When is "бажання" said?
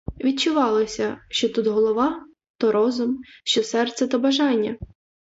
4.19-4.77